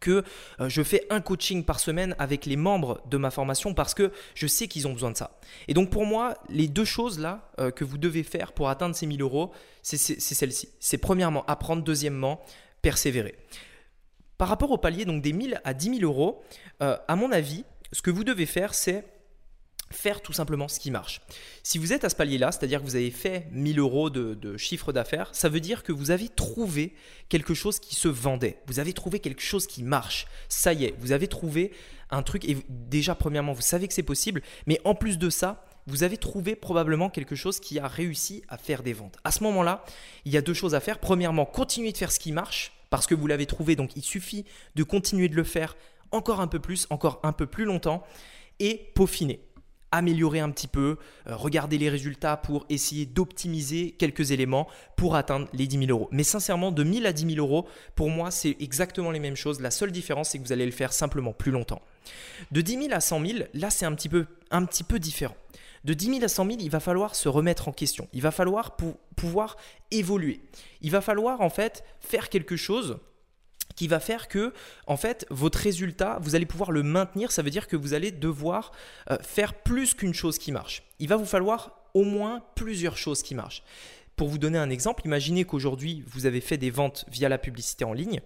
que 0.00 0.22
euh, 0.60 0.68
je 0.68 0.82
fais 0.82 1.06
un 1.10 1.20
coaching 1.20 1.64
par 1.64 1.80
semaine 1.80 2.14
avec 2.18 2.46
les 2.46 2.56
membres 2.56 3.00
de 3.08 3.16
ma 3.16 3.30
formation 3.30 3.74
parce 3.74 3.94
que 3.94 4.12
je 4.34 4.46
sais 4.46 4.68
qu'ils 4.68 4.86
ont 4.86 4.92
besoin 4.92 5.10
de 5.10 5.16
ça. 5.16 5.38
Et 5.68 5.74
donc 5.74 5.90
pour 5.90 6.06
moi, 6.06 6.34
les 6.48 6.68
deux 6.68 6.84
choses 6.84 7.18
là 7.18 7.50
euh, 7.58 7.70
que 7.70 7.84
vous 7.84 7.98
devez 7.98 8.22
faire 8.22 8.52
pour 8.52 8.68
atteindre 8.68 8.94
ces 8.94 9.06
1000 9.06 9.22
euros, 9.22 9.52
c'est 9.82 9.96
celle-ci. 9.98 10.68
C'est 10.80 10.98
premièrement 10.98 11.44
apprendre, 11.46 11.82
deuxièmement 11.82 12.40
persévérer. 12.82 13.34
Par 14.38 14.48
rapport 14.48 14.70
au 14.70 14.78
palier 14.78 15.04
donc 15.04 15.22
des 15.22 15.32
1000 15.32 15.60
à 15.64 15.74
10 15.74 15.98
000 15.98 16.00
euros, 16.02 16.42
euh, 16.82 16.96
à 17.08 17.16
mon 17.16 17.32
avis, 17.32 17.64
ce 17.92 18.02
que 18.02 18.10
vous 18.10 18.24
devez 18.24 18.46
faire, 18.46 18.74
c'est 18.74 19.04
faire 19.90 20.20
tout 20.20 20.32
simplement 20.32 20.68
ce 20.68 20.80
qui 20.80 20.90
marche. 20.90 21.20
Si 21.62 21.78
vous 21.78 21.92
êtes 21.92 22.04
à 22.04 22.08
ce 22.08 22.16
palier-là, 22.16 22.52
c'est-à-dire 22.52 22.80
que 22.80 22.84
vous 22.86 22.96
avez 22.96 23.10
fait 23.10 23.46
1000 23.52 23.78
euros 23.78 24.10
de, 24.10 24.56
chiffre 24.56 24.92
d'affaires, 24.92 25.30
ça 25.32 25.48
veut 25.48 25.60
dire 25.60 25.82
que 25.82 25.92
vous 25.92 26.10
avez 26.10 26.28
trouvé 26.28 26.94
quelque 27.28 27.54
chose 27.54 27.78
qui 27.78 27.94
se 27.94 28.08
vendait. 28.08 28.58
Vous 28.66 28.80
avez 28.80 28.92
trouvé 28.92 29.20
quelque 29.20 29.42
chose 29.42 29.66
qui 29.66 29.82
marche. 29.82 30.26
Ça 30.48 30.72
y 30.72 30.84
est, 30.84 30.94
vous 30.98 31.12
avez 31.12 31.28
trouvé 31.28 31.72
un 32.10 32.22
truc. 32.22 32.44
Et 32.48 32.56
déjà, 32.68 33.14
premièrement, 33.14 33.52
vous 33.52 33.62
savez 33.62 33.86
que 33.86 33.94
c'est 33.94 34.02
possible. 34.02 34.42
Mais 34.66 34.80
en 34.84 34.94
plus 34.94 35.18
de 35.18 35.30
ça, 35.30 35.64
vous 35.86 36.02
avez 36.02 36.16
trouvé 36.16 36.56
probablement 36.56 37.10
quelque 37.10 37.36
chose 37.36 37.60
qui 37.60 37.78
a 37.78 37.86
réussi 37.86 38.42
à 38.48 38.58
faire 38.58 38.82
des 38.82 38.92
ventes. 38.92 39.16
À 39.22 39.30
ce 39.30 39.44
moment-là, 39.44 39.84
il 40.24 40.32
y 40.32 40.36
a 40.36 40.42
deux 40.42 40.54
choses 40.54 40.74
à 40.74 40.80
faire. 40.80 40.98
Premièrement, 40.98 41.46
continuer 41.46 41.92
de 41.92 41.96
faire 41.96 42.10
ce 42.10 42.18
qui 42.18 42.32
marche 42.32 42.72
parce 42.90 43.06
que 43.06 43.14
vous 43.14 43.26
l'avez 43.28 43.46
trouvé. 43.46 43.76
Donc, 43.76 43.94
il 43.94 44.02
suffit 44.02 44.44
de 44.74 44.82
continuer 44.82 45.28
de 45.28 45.36
le 45.36 45.44
faire 45.44 45.76
encore 46.10 46.40
un 46.40 46.48
peu 46.48 46.58
plus, 46.58 46.86
encore 46.90 47.20
un 47.22 47.32
peu 47.32 47.46
plus 47.46 47.64
longtemps 47.64 48.04
et 48.58 48.90
peaufiner 48.94 49.40
améliorer 49.92 50.40
un 50.40 50.50
petit 50.50 50.68
peu, 50.68 50.98
euh, 51.26 51.36
regarder 51.36 51.78
les 51.78 51.88
résultats 51.88 52.36
pour 52.36 52.66
essayer 52.68 53.06
d'optimiser 53.06 53.92
quelques 53.92 54.30
éléments 54.30 54.66
pour 54.96 55.16
atteindre 55.16 55.48
les 55.52 55.66
10 55.66 55.86
000 55.86 55.90
euros. 55.90 56.08
Mais 56.12 56.24
sincèrement, 56.24 56.72
de 56.72 56.82
1000 56.82 57.06
à 57.06 57.12
10 57.12 57.34
000 57.34 57.46
euros, 57.46 57.66
pour 57.94 58.10
moi, 58.10 58.30
c'est 58.30 58.56
exactement 58.60 59.10
les 59.10 59.20
mêmes 59.20 59.36
choses. 59.36 59.60
La 59.60 59.70
seule 59.70 59.92
différence, 59.92 60.30
c'est 60.30 60.38
que 60.38 60.44
vous 60.44 60.52
allez 60.52 60.66
le 60.66 60.72
faire 60.72 60.92
simplement 60.92 61.32
plus 61.32 61.52
longtemps. 61.52 61.82
De 62.50 62.60
10 62.60 62.84
000 62.84 62.88
à 62.92 63.00
100 63.00 63.26
000, 63.26 63.38
là, 63.54 63.70
c'est 63.70 63.86
un 63.86 63.94
petit 63.94 64.08
peu, 64.08 64.26
un 64.50 64.64
petit 64.64 64.84
peu 64.84 64.98
différent. 64.98 65.36
De 65.84 65.94
10 65.94 66.06
000 66.06 66.24
à 66.24 66.28
100 66.28 66.46
000, 66.46 66.56
il 66.60 66.70
va 66.70 66.80
falloir 66.80 67.14
se 67.14 67.28
remettre 67.28 67.68
en 67.68 67.72
question. 67.72 68.08
Il 68.12 68.22
va 68.22 68.32
falloir 68.32 68.76
pouvoir 69.14 69.56
évoluer. 69.92 70.40
Il 70.82 70.90
va 70.90 71.00
falloir 71.00 71.40
en 71.40 71.50
fait 71.50 71.84
faire 72.00 72.28
quelque 72.28 72.56
chose 72.56 72.98
qui 73.76 73.86
va 73.86 74.00
faire 74.00 74.26
que, 74.26 74.52
en 74.86 74.96
fait, 74.96 75.26
votre 75.30 75.58
résultat, 75.58 76.18
vous 76.20 76.34
allez 76.34 76.46
pouvoir 76.46 76.72
le 76.72 76.82
maintenir. 76.82 77.30
Ça 77.30 77.42
veut 77.42 77.50
dire 77.50 77.68
que 77.68 77.76
vous 77.76 77.94
allez 77.94 78.10
devoir 78.10 78.72
euh, 79.10 79.18
faire 79.22 79.54
plus 79.54 79.94
qu'une 79.94 80.14
chose 80.14 80.38
qui 80.38 80.50
marche. 80.50 80.82
Il 80.98 81.08
va 81.08 81.16
vous 81.16 81.26
falloir 81.26 81.82
au 81.94 82.02
moins 82.02 82.42
plusieurs 82.56 82.96
choses 82.96 83.22
qui 83.22 83.34
marchent. 83.34 83.62
Pour 84.16 84.28
vous 84.28 84.38
donner 84.38 84.58
un 84.58 84.70
exemple, 84.70 85.02
imaginez 85.04 85.44
qu'aujourd'hui, 85.44 86.02
vous 86.08 86.26
avez 86.26 86.40
fait 86.40 86.56
des 86.56 86.70
ventes 86.70 87.04
via 87.12 87.28
la 87.28 87.38
publicité 87.38 87.84
en 87.84 87.92
ligne. 87.92 88.20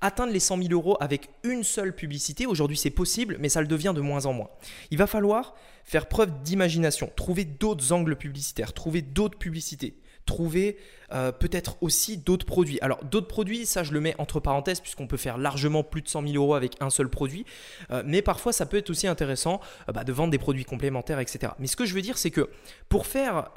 Atteindre 0.00 0.32
les 0.32 0.40
100 0.40 0.62
000 0.62 0.72
euros 0.72 0.96
avec 0.98 1.28
une 1.44 1.62
seule 1.62 1.94
publicité, 1.94 2.46
aujourd'hui 2.46 2.76
c'est 2.76 2.90
possible, 2.90 3.36
mais 3.38 3.50
ça 3.50 3.60
le 3.60 3.66
devient 3.66 3.92
de 3.94 4.00
moins 4.00 4.24
en 4.24 4.32
moins. 4.32 4.48
Il 4.90 4.96
va 4.96 5.06
falloir 5.06 5.54
faire 5.84 6.06
preuve 6.06 6.42
d'imagination, 6.42 7.12
trouver 7.16 7.44
d'autres 7.44 7.92
angles 7.92 8.16
publicitaires, 8.16 8.72
trouver 8.72 9.02
d'autres 9.02 9.38
publicités, 9.38 9.94
trouver 10.26 10.76
euh, 11.12 11.32
peut-être 11.32 11.76
aussi 11.80 12.18
d'autres 12.18 12.46
produits. 12.46 12.78
Alors 12.80 13.04
d'autres 13.04 13.26
produits, 13.26 13.66
ça 13.66 13.82
je 13.82 13.92
le 13.92 14.00
mets 14.00 14.14
entre 14.18 14.38
parenthèses 14.38 14.80
puisqu'on 14.80 15.08
peut 15.08 15.16
faire 15.16 15.38
largement 15.38 15.82
plus 15.82 16.02
de 16.02 16.08
100 16.08 16.22
000 16.28 16.34
euros 16.34 16.54
avec 16.54 16.74
un 16.80 16.90
seul 16.90 17.08
produit, 17.08 17.44
euh, 17.90 18.02
mais 18.06 18.22
parfois 18.22 18.52
ça 18.52 18.66
peut 18.66 18.76
être 18.76 18.90
aussi 18.90 19.08
intéressant 19.08 19.60
euh, 19.88 19.92
bah, 19.92 20.04
de 20.04 20.12
vendre 20.12 20.30
des 20.30 20.38
produits 20.38 20.64
complémentaires, 20.64 21.18
etc. 21.18 21.52
Mais 21.58 21.66
ce 21.66 21.76
que 21.76 21.84
je 21.84 21.94
veux 21.94 22.02
dire, 22.02 22.16
c'est 22.16 22.30
que 22.30 22.48
pour 22.88 23.06
faire 23.06 23.50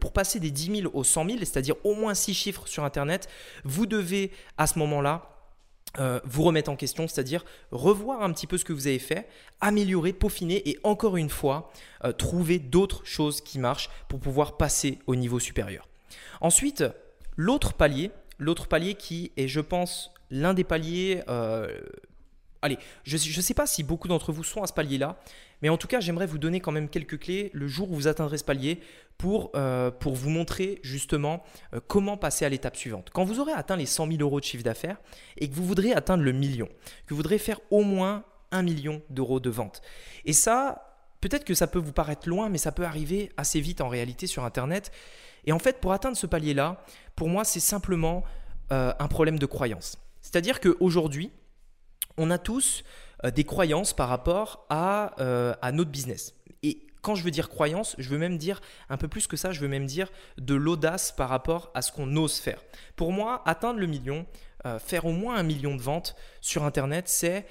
pour 0.00 0.12
passer 0.12 0.40
des 0.40 0.50
10 0.50 0.82
000 0.82 0.90
aux 0.94 1.04
100 1.04 1.26
000, 1.26 1.38
c'est-à-dire 1.40 1.74
au 1.84 1.94
moins 1.94 2.14
6 2.14 2.34
chiffres 2.34 2.66
sur 2.66 2.84
Internet, 2.84 3.28
vous 3.64 3.86
devez 3.86 4.30
à 4.58 4.66
ce 4.66 4.78
moment-là 4.78 5.28
vous 6.24 6.42
remettre 6.42 6.70
en 6.70 6.76
question, 6.76 7.06
c'est-à-dire 7.06 7.44
revoir 7.70 8.22
un 8.22 8.32
petit 8.32 8.46
peu 8.46 8.58
ce 8.58 8.64
que 8.64 8.72
vous 8.72 8.86
avez 8.86 8.98
fait, 8.98 9.28
améliorer, 9.60 10.12
peaufiner 10.12 10.68
et 10.68 10.78
encore 10.84 11.16
une 11.16 11.30
fois, 11.30 11.72
trouver 12.18 12.58
d'autres 12.58 13.04
choses 13.04 13.40
qui 13.40 13.58
marchent 13.58 13.90
pour 14.08 14.20
pouvoir 14.20 14.56
passer 14.56 14.98
au 15.06 15.14
niveau 15.14 15.38
supérieur. 15.38 15.86
Ensuite, 16.40 16.84
l'autre 17.36 17.74
palier, 17.74 18.10
l'autre 18.38 18.66
palier 18.66 18.94
qui 18.94 19.32
est, 19.36 19.48
je 19.48 19.60
pense, 19.60 20.12
l'un 20.30 20.54
des 20.54 20.64
paliers. 20.64 21.22
Euh, 21.28 21.78
allez, 22.62 22.78
je 23.04 23.16
ne 23.16 23.42
sais 23.42 23.54
pas 23.54 23.66
si 23.66 23.82
beaucoup 23.82 24.08
d'entre 24.08 24.32
vous 24.32 24.44
sont 24.44 24.62
à 24.62 24.66
ce 24.66 24.72
palier-là, 24.72 25.18
mais 25.62 25.68
en 25.68 25.76
tout 25.76 25.86
cas, 25.86 26.00
j'aimerais 26.00 26.26
vous 26.26 26.38
donner 26.38 26.60
quand 26.60 26.72
même 26.72 26.88
quelques 26.88 27.20
clés 27.20 27.50
le 27.54 27.68
jour 27.68 27.90
où 27.90 27.94
vous 27.94 28.08
atteindrez 28.08 28.38
ce 28.38 28.44
palier 28.44 28.80
pour, 29.16 29.52
euh, 29.54 29.90
pour 29.90 30.14
vous 30.14 30.30
montrer 30.30 30.80
justement 30.82 31.44
euh, 31.74 31.80
comment 31.86 32.16
passer 32.16 32.44
à 32.44 32.48
l'étape 32.48 32.76
suivante. 32.76 33.10
Quand 33.12 33.24
vous 33.24 33.38
aurez 33.38 33.52
atteint 33.52 33.76
les 33.76 33.86
100 33.86 34.08
000 34.08 34.20
euros 34.20 34.40
de 34.40 34.44
chiffre 34.44 34.64
d'affaires 34.64 35.00
et 35.38 35.48
que 35.48 35.54
vous 35.54 35.64
voudrez 35.64 35.92
atteindre 35.92 36.24
le 36.24 36.32
million, 36.32 36.66
que 37.06 37.10
vous 37.10 37.16
voudrez 37.16 37.38
faire 37.38 37.60
au 37.70 37.82
moins 37.82 38.24
un 38.50 38.62
million 38.62 39.02
d'euros 39.08 39.40
de 39.40 39.50
vente. 39.50 39.82
Et 40.24 40.32
ça, 40.32 40.91
peut-être 41.22 41.44
que 41.44 41.54
ça 41.54 41.66
peut 41.66 41.78
vous 41.78 41.92
paraître 41.92 42.28
loin, 42.28 42.50
mais 42.50 42.58
ça 42.58 42.72
peut 42.72 42.84
arriver 42.84 43.32
assez 43.38 43.60
vite 43.60 43.80
en 43.80 43.88
réalité 43.88 44.26
sur 44.26 44.44
Internet. 44.44 44.92
Et 45.46 45.52
en 45.52 45.58
fait, 45.58 45.80
pour 45.80 45.92
atteindre 45.92 46.16
ce 46.16 46.26
palier-là, 46.26 46.84
pour 47.16 47.28
moi, 47.28 47.44
c'est 47.44 47.60
simplement 47.60 48.24
euh, 48.72 48.92
un 48.98 49.08
problème 49.08 49.38
de 49.38 49.46
croyance. 49.46 49.98
C'est-à-dire 50.20 50.60
qu'aujourd'hui, 50.60 51.30
on 52.18 52.30
a 52.30 52.38
tous 52.38 52.84
euh, 53.24 53.30
des 53.30 53.44
croyances 53.44 53.94
par 53.94 54.08
rapport 54.08 54.66
à, 54.68 55.14
euh, 55.20 55.54
à 55.62 55.72
notre 55.72 55.90
business. 55.90 56.34
Et 56.62 56.86
quand 57.02 57.14
je 57.14 57.22
veux 57.22 57.30
dire 57.30 57.48
croyance, 57.48 57.94
je 57.98 58.08
veux 58.08 58.18
même 58.18 58.36
dire 58.36 58.60
un 58.88 58.96
peu 58.96 59.08
plus 59.08 59.26
que 59.26 59.36
ça, 59.36 59.52
je 59.52 59.60
veux 59.60 59.68
même 59.68 59.86
dire 59.86 60.10
de 60.38 60.54
l'audace 60.54 61.12
par 61.12 61.28
rapport 61.28 61.70
à 61.74 61.82
ce 61.82 61.92
qu'on 61.92 62.16
ose 62.16 62.38
faire. 62.38 62.62
Pour 62.96 63.12
moi, 63.12 63.42
atteindre 63.46 63.80
le 63.80 63.86
million, 63.86 64.26
faire 64.78 65.06
au 65.06 65.10
moins 65.10 65.34
un 65.34 65.42
million 65.42 65.74
de 65.74 65.82
ventes 65.82 66.14
sur 66.40 66.62
Internet, 66.62 67.08
c'est 67.08 67.44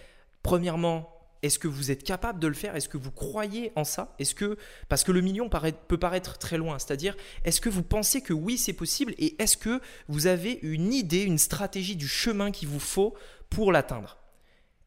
premièrement 0.44 1.21
est-ce 1.44 1.58
que 1.60 1.68
vous 1.68 1.92
êtes 1.92 2.04
capable 2.04 2.40
de 2.40 2.48
le 2.48 2.54
faire? 2.54 2.76
Est-ce 2.76 2.90
que 2.90 2.98
vous 2.98 3.12
croyez 3.12 3.72
en 3.76 3.84
ça? 3.84 4.16
Est-ce 4.20 4.36
que 4.36 4.58
parce 4.90 5.04
que 5.04 5.12
le 5.12 5.22
million 5.22 5.50
peut 5.50 5.98
paraître 5.98 6.38
très 6.38 6.58
loin, 6.58 6.78
c'est-à-dire 6.80 7.16
est-ce 7.46 7.62
que 7.62 7.70
vous 7.70 7.84
pensez 7.84 8.22
que 8.22 8.34
oui 8.34 8.58
c'est 8.58 8.74
possible? 8.74 9.14
Et 9.18 9.42
est-ce 9.42 9.58
que 9.58 9.82
vous 10.08 10.28
avez 10.28 10.60
une 10.62 10.94
idée, 10.94 11.24
une 11.24 11.38
stratégie 11.40 11.96
du 11.96 12.08
chemin 12.08 12.52
qu'il 12.52 12.68
vous 12.68 12.80
faut 12.80 13.16
pour 13.50 13.72
l'atteindre? 13.72 14.18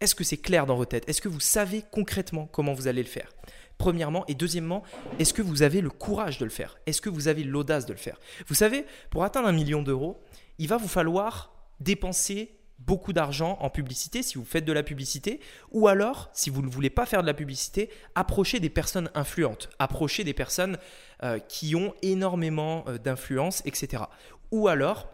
Est-ce 0.00 0.14
que 0.14 0.24
c'est 0.24 0.36
clair 0.36 0.66
dans 0.66 0.76
votre 0.76 0.90
tête 0.90 1.08
Est-ce 1.08 1.20
que 1.20 1.28
vous 1.28 1.40
savez 1.40 1.82
concrètement 1.90 2.46
comment 2.46 2.72
vous 2.72 2.88
allez 2.88 3.02
le 3.02 3.08
faire? 3.08 3.32
Premièrement. 3.78 4.24
Et 4.28 4.34
deuxièmement, 4.34 4.84
est-ce 5.18 5.34
que 5.34 5.42
vous 5.42 5.62
avez 5.62 5.80
le 5.80 5.90
courage 5.90 6.38
de 6.38 6.44
le 6.44 6.50
faire? 6.50 6.78
Est-ce 6.86 7.00
que 7.00 7.10
vous 7.10 7.26
avez 7.26 7.42
l'audace 7.42 7.86
de 7.86 7.92
le 7.92 7.98
faire? 7.98 8.20
Vous 8.46 8.54
savez, 8.54 8.84
pour 9.10 9.24
atteindre 9.24 9.48
un 9.48 9.52
million 9.52 9.82
d'euros, 9.82 10.22
il 10.58 10.68
va 10.68 10.76
vous 10.76 10.88
falloir 10.88 11.52
dépenser 11.80 12.54
beaucoup 12.86 13.12
d'argent 13.12 13.58
en 13.60 13.70
publicité 13.70 14.22
si 14.22 14.38
vous 14.38 14.44
faites 14.44 14.64
de 14.64 14.72
la 14.72 14.82
publicité, 14.82 15.40
ou 15.70 15.88
alors, 15.88 16.30
si 16.32 16.50
vous 16.50 16.62
ne 16.62 16.68
voulez 16.68 16.90
pas 16.90 17.06
faire 17.06 17.22
de 17.22 17.26
la 17.26 17.34
publicité, 17.34 17.90
approchez 18.14 18.60
des 18.60 18.70
personnes 18.70 19.10
influentes, 19.14 19.70
approchez 19.78 20.24
des 20.24 20.34
personnes 20.34 20.78
euh, 21.22 21.38
qui 21.38 21.74
ont 21.74 21.94
énormément 22.02 22.84
euh, 22.88 22.98
d'influence, 22.98 23.62
etc. 23.64 24.04
Ou 24.50 24.68
alors, 24.68 25.08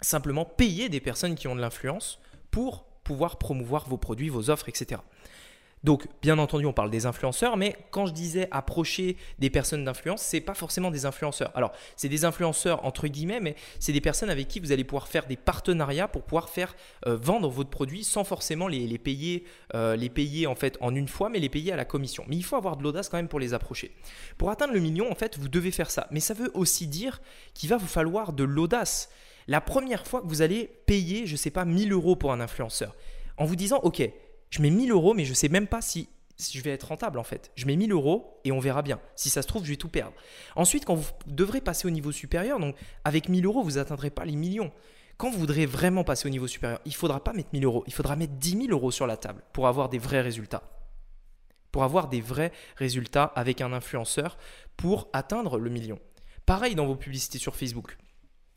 simplement 0.00 0.44
payer 0.44 0.88
des 0.88 1.00
personnes 1.00 1.34
qui 1.34 1.48
ont 1.48 1.56
de 1.56 1.60
l'influence 1.60 2.18
pour 2.50 2.84
pouvoir 3.04 3.38
promouvoir 3.38 3.88
vos 3.88 3.98
produits, 3.98 4.28
vos 4.28 4.50
offres, 4.50 4.68
etc. 4.68 5.00
Donc, 5.84 6.06
bien 6.20 6.38
entendu, 6.38 6.66
on 6.66 6.72
parle 6.72 6.90
des 6.90 7.06
influenceurs, 7.06 7.56
mais 7.56 7.76
quand 7.90 8.06
je 8.06 8.12
disais 8.12 8.48
approcher 8.50 9.16
des 9.38 9.50
personnes 9.50 9.84
d'influence, 9.84 10.22
c'est 10.22 10.40
pas 10.40 10.54
forcément 10.54 10.90
des 10.90 11.06
influenceurs. 11.06 11.52
Alors, 11.54 11.72
c'est 11.96 12.08
des 12.08 12.24
influenceurs 12.24 12.84
entre 12.84 13.06
guillemets, 13.06 13.40
mais 13.40 13.54
c'est 13.78 13.92
des 13.92 14.00
personnes 14.00 14.30
avec 14.30 14.48
qui 14.48 14.58
vous 14.58 14.72
allez 14.72 14.84
pouvoir 14.84 15.06
faire 15.06 15.26
des 15.26 15.36
partenariats 15.36 16.08
pour 16.08 16.22
pouvoir 16.22 16.48
faire 16.48 16.74
euh, 17.06 17.16
vendre 17.16 17.48
votre 17.48 17.70
produit 17.70 18.04
sans 18.04 18.24
forcément 18.24 18.68
les, 18.68 18.98
payer, 18.98 19.44
euh, 19.74 19.96
les 19.96 20.08
payer 20.08 20.46
en 20.46 20.54
fait 20.54 20.76
en 20.80 20.94
une 20.94 21.08
fois, 21.08 21.28
mais 21.28 21.38
les 21.38 21.48
payer 21.48 21.72
à 21.72 21.76
la 21.76 21.84
commission. 21.84 22.24
Mais 22.26 22.36
il 22.36 22.44
faut 22.44 22.56
avoir 22.56 22.76
de 22.76 22.82
l'audace 22.82 23.08
quand 23.08 23.18
même 23.18 23.28
pour 23.28 23.40
les 23.40 23.54
approcher. 23.54 23.94
Pour 24.38 24.50
atteindre 24.50 24.72
le 24.72 24.80
million, 24.80 25.10
en 25.10 25.14
fait, 25.14 25.38
vous 25.38 25.48
devez 25.48 25.70
faire 25.70 25.90
ça. 25.90 26.08
Mais 26.10 26.20
ça 26.20 26.34
veut 26.34 26.50
aussi 26.54 26.86
dire 26.86 27.20
qu'il 27.54 27.68
va 27.68 27.76
vous 27.76 27.86
falloir 27.86 28.32
de 28.32 28.44
l'audace. 28.44 29.10
La 29.46 29.60
première 29.60 30.06
fois 30.06 30.20
que 30.22 30.26
vous 30.26 30.42
allez 30.42 30.68
payer, 30.86 31.26
je 31.26 31.32
ne 31.32 31.36
sais 31.36 31.50
pas, 31.50 31.64
1000 31.64 31.92
euros 31.92 32.16
pour 32.16 32.32
un 32.32 32.40
influenceur, 32.40 32.96
en 33.36 33.44
vous 33.44 33.54
disant, 33.54 33.78
ok, 33.84 34.10
je 34.50 34.62
mets 34.62 34.70
1000 34.70 34.90
euros, 34.90 35.14
mais 35.14 35.24
je 35.24 35.30
ne 35.30 35.34
sais 35.34 35.48
même 35.48 35.66
pas 35.66 35.80
si, 35.82 36.08
je 36.38 36.60
vais 36.60 36.70
être 36.70 36.88
rentable 36.88 37.18
en 37.18 37.24
fait. 37.24 37.50
Je 37.56 37.66
mets 37.66 37.76
1000 37.76 37.92
euros 37.92 38.40
et 38.44 38.52
on 38.52 38.58
verra 38.58 38.82
bien. 38.82 39.00
Si 39.14 39.30
ça 39.30 39.42
se 39.42 39.48
trouve, 39.48 39.64
je 39.64 39.70
vais 39.70 39.76
tout 39.76 39.88
perdre. 39.88 40.14
Ensuite, 40.54 40.84
quand 40.84 40.94
vous 40.94 41.10
devrez 41.26 41.60
passer 41.60 41.86
au 41.86 41.90
niveau 41.90 42.12
supérieur, 42.12 42.60
donc 42.60 42.76
avec 43.04 43.28
1000 43.28 43.44
euros, 43.46 43.62
vous 43.62 43.72
n'atteindrez 43.72 44.10
pas 44.10 44.24
les 44.24 44.36
millions. 44.36 44.72
Quand 45.16 45.30
vous 45.30 45.38
voudrez 45.38 45.64
vraiment 45.64 46.04
passer 46.04 46.26
au 46.26 46.30
niveau 46.30 46.46
supérieur, 46.46 46.80
il 46.84 46.90
ne 46.90 46.94
faudra 46.94 47.24
pas 47.24 47.32
mettre 47.32 47.48
1000 47.52 47.64
euros, 47.64 47.84
il 47.86 47.94
faudra 47.94 48.16
mettre 48.16 48.34
10 48.34 48.50
000 48.50 48.70
euros 48.70 48.90
sur 48.90 49.06
la 49.06 49.16
table 49.16 49.42
pour 49.52 49.66
avoir 49.66 49.88
des 49.88 49.98
vrais 49.98 50.20
résultats. 50.20 50.62
Pour 51.72 51.84
avoir 51.84 52.08
des 52.08 52.20
vrais 52.20 52.52
résultats 52.76 53.24
avec 53.24 53.60
un 53.60 53.72
influenceur 53.72 54.36
pour 54.76 55.08
atteindre 55.12 55.58
le 55.58 55.70
million. 55.70 55.98
Pareil 56.44 56.74
dans 56.74 56.86
vos 56.86 56.96
publicités 56.96 57.38
sur 57.38 57.56
Facebook. 57.56 57.96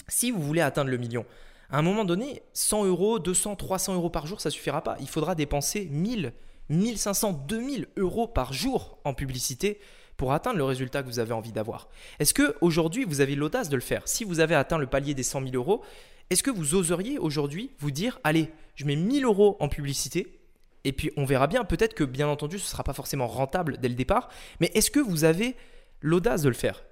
Si 0.08 0.32
vous 0.32 0.42
voulez 0.42 0.62
atteindre 0.62 0.92
le 0.92 0.98
million, 0.98 1.26
à 1.70 1.78
un 1.78 1.82
moment 1.82 2.06
donné, 2.06 2.42
100 2.54 2.86
euros, 2.86 3.20
200, 3.20 3.56
300 3.56 3.94
euros 3.94 4.10
par 4.10 4.26
jour, 4.26 4.42
ça 4.42 4.50
suffira 4.50 4.82
pas. 4.82 4.98
Il 5.00 5.08
faudra 5.08 5.36
dépenser 5.36 5.88
1000, 5.92 6.34
1500, 6.70 7.46
2000 7.48 7.88
euros 7.98 8.28
par 8.28 8.54
jour 8.54 8.98
en 9.04 9.14
publicité 9.14 9.80
pour 10.18 10.34
atteindre 10.34 10.58
le 10.58 10.64
résultat 10.64 11.02
que 11.02 11.08
vous 11.08 11.20
avez 11.20 11.34
envie 11.34 11.52
d'avoir. 11.52 11.88
Est-ce 12.20 12.34
que 12.34 12.56
aujourd'hui 12.62 13.06
vous 13.06 13.22
avez 13.22 13.36
l'audace 13.36 13.70
de 13.70 13.76
le 13.76 13.82
faire? 13.82 14.02
Si 14.06 14.24
vous 14.24 14.40
avez 14.40 14.56
atteint 14.56 14.78
le 14.78 14.88
palier 14.88 15.14
des 15.14 15.24
100 15.24 15.44
000 15.44 15.56
euros, 15.56 15.82
est-ce 16.30 16.44
que 16.44 16.52
vous 16.52 16.76
oseriez 16.76 17.18
aujourd'hui 17.18 17.72
vous 17.80 17.92
dire 17.92 18.20
allez, 18.24 18.52
je 18.76 18.86
mets 18.86 18.96
1000 18.96 19.26
euros 19.26 19.56
en 19.60 19.70
publicité 19.70 20.40
et 20.84 20.92
puis 20.92 21.12
on 21.18 21.26
verra 21.26 21.48
bien. 21.48 21.64
Peut-être 21.64 21.94
que 21.94 22.04
bien 22.04 22.28
entendu 22.28 22.60
ce 22.60 22.66
ne 22.66 22.70
sera 22.70 22.84
pas 22.84 22.94
forcément 22.94 23.28
rentable 23.28 23.78
dès 23.78 23.90
le 23.90 23.96
départ, 23.96 24.30
mais 24.60 24.72
est-ce 24.74 24.92
que 24.92 25.00
vous 25.00 25.24
avez 25.24 25.56
l'audace 26.02 26.42
de 26.42 26.50
le 26.50 26.56
faire? 26.56 26.84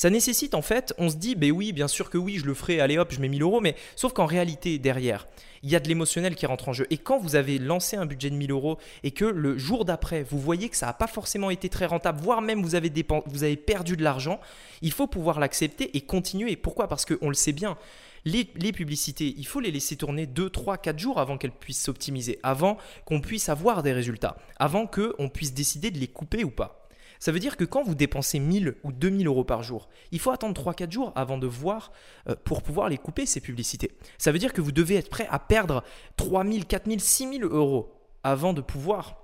Ça 0.00 0.08
nécessite 0.08 0.54
en 0.54 0.62
fait, 0.62 0.94
on 0.96 1.10
se 1.10 1.16
dit, 1.16 1.34
ben 1.34 1.52
oui, 1.52 1.72
bien 1.72 1.86
sûr 1.86 2.08
que 2.08 2.16
oui, 2.16 2.38
je 2.38 2.46
le 2.46 2.54
ferai, 2.54 2.80
allez 2.80 2.96
hop, 2.96 3.12
je 3.12 3.20
mets 3.20 3.28
1000 3.28 3.42
euros, 3.42 3.60
mais 3.60 3.76
sauf 3.96 4.14
qu'en 4.14 4.24
réalité, 4.24 4.78
derrière, 4.78 5.28
il 5.62 5.68
y 5.68 5.76
a 5.76 5.78
de 5.78 5.88
l'émotionnel 5.88 6.36
qui 6.36 6.46
rentre 6.46 6.70
en 6.70 6.72
jeu. 6.72 6.86
Et 6.88 6.96
quand 6.96 7.18
vous 7.18 7.36
avez 7.36 7.58
lancé 7.58 7.98
un 7.98 8.06
budget 8.06 8.30
de 8.30 8.34
1000 8.34 8.50
euros 8.50 8.78
et 9.02 9.10
que 9.10 9.26
le 9.26 9.58
jour 9.58 9.84
d'après, 9.84 10.22
vous 10.22 10.38
voyez 10.38 10.70
que 10.70 10.76
ça 10.78 10.86
n'a 10.86 10.94
pas 10.94 11.06
forcément 11.06 11.50
été 11.50 11.68
très 11.68 11.84
rentable, 11.84 12.18
voire 12.22 12.40
même 12.40 12.62
vous 12.62 12.76
avez, 12.76 12.90
vous 13.26 13.44
avez 13.44 13.56
perdu 13.58 13.94
de 13.94 14.02
l'argent, 14.02 14.40
il 14.80 14.90
faut 14.90 15.06
pouvoir 15.06 15.38
l'accepter 15.38 15.94
et 15.94 16.00
continuer. 16.00 16.56
Pourquoi? 16.56 16.88
Parce 16.88 17.04
qu'on 17.04 17.28
le 17.28 17.34
sait 17.34 17.52
bien. 17.52 17.76
Les, 18.24 18.48
les, 18.56 18.72
publicités, 18.72 19.34
il 19.36 19.46
faut 19.46 19.60
les 19.60 19.70
laisser 19.70 19.96
tourner 19.96 20.24
2, 20.24 20.48
3, 20.48 20.78
4 20.78 20.98
jours 20.98 21.20
avant 21.20 21.36
qu'elles 21.36 21.52
puissent 21.52 21.82
s'optimiser, 21.82 22.38
avant 22.42 22.78
qu'on 23.04 23.20
puisse 23.20 23.50
avoir 23.50 23.82
des 23.82 23.92
résultats, 23.92 24.38
avant 24.58 24.86
qu'on 24.86 25.28
puisse 25.28 25.52
décider 25.52 25.90
de 25.90 25.98
les 25.98 26.08
couper 26.08 26.42
ou 26.42 26.50
pas. 26.50 26.79
Ça 27.20 27.32
veut 27.32 27.38
dire 27.38 27.58
que 27.58 27.64
quand 27.64 27.82
vous 27.82 27.94
dépensez 27.94 28.38
1000 28.38 28.76
ou 28.82 28.92
2000 28.92 29.26
euros 29.26 29.44
par 29.44 29.62
jour, 29.62 29.88
il 30.10 30.18
faut 30.18 30.30
attendre 30.30 30.60
3-4 30.60 30.90
jours 30.90 31.12
avant 31.14 31.36
de 31.38 31.46
voir 31.46 31.92
euh, 32.28 32.34
pour 32.44 32.62
pouvoir 32.62 32.88
les 32.88 32.96
couper, 32.96 33.26
ces 33.26 33.40
publicités. 33.40 33.92
Ça 34.16 34.32
veut 34.32 34.38
dire 34.38 34.54
que 34.54 34.62
vous 34.62 34.72
devez 34.72 34.96
être 34.96 35.10
prêt 35.10 35.28
à 35.30 35.38
perdre 35.38 35.84
3000, 36.16 36.64
4000, 36.64 37.00
6000 37.00 37.44
euros 37.44 37.92
avant 38.24 38.54
de 38.54 38.62
pouvoir 38.62 39.22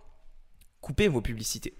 couper 0.82 1.08
vos 1.08 1.22
publicités. 1.22 1.74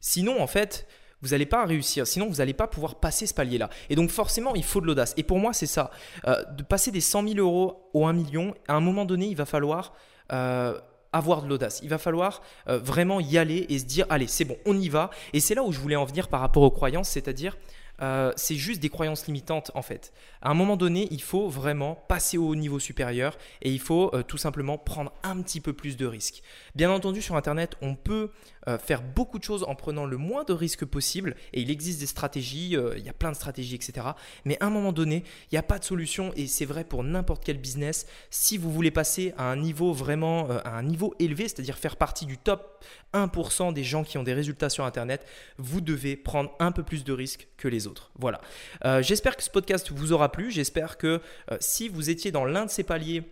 Sinon, 0.00 0.42
en 0.42 0.48
fait, 0.48 0.86
vous 1.22 1.28
n'allez 1.28 1.46
pas 1.46 1.64
réussir, 1.64 2.06
sinon 2.06 2.26
vous 2.26 2.36
n'allez 2.36 2.52
pas 2.52 2.66
pouvoir 2.66 2.96
passer 2.96 3.26
ce 3.26 3.32
palier-là. 3.32 3.70
Et 3.88 3.94
donc 3.94 4.10
forcément, 4.10 4.54
il 4.56 4.64
faut 4.64 4.80
de 4.80 4.86
l'audace. 4.86 5.14
Et 5.16 5.22
pour 5.22 5.38
moi, 5.38 5.52
c'est 5.52 5.66
ça. 5.66 5.92
Euh, 6.26 6.44
de 6.52 6.64
passer 6.64 6.90
des 6.90 7.00
100 7.00 7.28
000 7.28 7.38
euros 7.38 7.88
au 7.94 8.06
1 8.06 8.12
million, 8.12 8.52
à 8.66 8.74
un 8.74 8.80
moment 8.80 9.04
donné, 9.04 9.26
il 9.26 9.36
va 9.36 9.46
falloir... 9.46 9.94
Euh, 10.32 10.78
avoir 11.16 11.42
de 11.42 11.48
l'audace. 11.48 11.80
Il 11.82 11.88
va 11.88 11.98
falloir 11.98 12.42
euh, 12.68 12.78
vraiment 12.78 13.20
y 13.20 13.38
aller 13.38 13.66
et 13.68 13.78
se 13.78 13.84
dire, 13.84 14.06
allez, 14.08 14.26
c'est 14.26 14.44
bon, 14.44 14.56
on 14.66 14.78
y 14.78 14.88
va. 14.88 15.10
Et 15.32 15.40
c'est 15.40 15.54
là 15.54 15.62
où 15.62 15.72
je 15.72 15.80
voulais 15.80 15.96
en 15.96 16.04
venir 16.04 16.28
par 16.28 16.40
rapport 16.40 16.62
aux 16.62 16.70
croyances, 16.70 17.08
c'est-à-dire, 17.08 17.56
euh, 18.02 18.32
c'est 18.36 18.56
juste 18.56 18.80
des 18.80 18.88
croyances 18.88 19.26
limitantes 19.26 19.70
en 19.74 19.82
fait. 19.82 20.12
À 20.42 20.50
un 20.50 20.54
moment 20.54 20.76
donné, 20.76 21.08
il 21.10 21.22
faut 21.22 21.48
vraiment 21.48 21.94
passer 22.08 22.38
au 22.38 22.54
niveau 22.54 22.78
supérieur 22.78 23.36
et 23.62 23.70
il 23.70 23.80
faut 23.80 24.14
euh, 24.14 24.22
tout 24.22 24.36
simplement 24.36 24.78
prendre 24.78 25.12
un 25.22 25.40
petit 25.40 25.60
peu 25.60 25.72
plus 25.72 25.96
de 25.96 26.06
risques. 26.06 26.42
Bien 26.74 26.90
entendu, 26.90 27.22
sur 27.22 27.36
Internet, 27.36 27.76
on 27.80 27.94
peut 27.94 28.30
euh, 28.68 28.78
faire 28.78 29.02
beaucoup 29.02 29.38
de 29.38 29.44
choses 29.44 29.64
en 29.64 29.74
prenant 29.74 30.04
le 30.04 30.16
moins 30.16 30.44
de 30.44 30.52
risques 30.52 30.84
possible. 30.84 31.36
Et 31.52 31.62
il 31.62 31.70
existe 31.70 32.00
des 32.00 32.06
stratégies, 32.06 32.76
il 32.96 33.04
y 33.04 33.08
a 33.08 33.12
plein 33.12 33.30
de 33.30 33.36
stratégies, 33.36 33.74
etc. 33.74 34.08
Mais 34.44 34.56
à 34.60 34.66
un 34.66 34.70
moment 34.70 34.92
donné, 34.92 35.24
il 35.50 35.54
n'y 35.54 35.58
a 35.58 35.62
pas 35.62 35.78
de 35.78 35.84
solution 35.84 36.32
et 36.36 36.46
c'est 36.46 36.64
vrai 36.64 36.84
pour 36.84 37.02
n'importe 37.02 37.44
quel 37.44 37.58
business. 37.58 38.06
Si 38.30 38.58
vous 38.58 38.70
voulez 38.70 38.90
passer 38.90 39.32
à 39.38 39.50
un 39.50 39.56
niveau 39.56 39.92
vraiment, 39.92 40.48
à 40.50 40.70
un 40.70 40.82
niveau 40.82 41.14
élevé, 41.18 41.44
c'est-à-dire 41.44 41.78
faire 41.78 41.96
partie 41.96 42.26
du 42.26 42.38
top 42.38 42.84
1% 43.14 43.72
des 43.72 43.84
gens 43.84 44.04
qui 44.04 44.18
ont 44.18 44.22
des 44.22 44.34
résultats 44.34 44.68
sur 44.68 44.84
Internet, 44.84 45.26
vous 45.58 45.80
devez 45.80 46.16
prendre 46.16 46.50
un 46.58 46.72
peu 46.72 46.82
plus 46.82 47.04
de 47.04 47.12
risques 47.12 47.48
que 47.56 47.68
les 47.68 47.85
autres. 47.85 47.85
Voilà. 48.18 48.40
J'espère 49.02 49.36
que 49.36 49.42
ce 49.42 49.50
podcast 49.50 49.90
vous 49.92 50.12
aura 50.12 50.32
plu. 50.32 50.50
J'espère 50.50 50.98
que 50.98 51.20
si 51.60 51.88
vous 51.88 52.10
étiez 52.10 52.30
dans 52.30 52.44
l'un 52.44 52.66
de 52.66 52.70
ces 52.70 52.82
paliers, 52.82 53.22